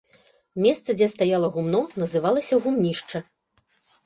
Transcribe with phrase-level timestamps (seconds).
[0.65, 3.23] Месца, дзе стаяла гумно, называлася гумнішча.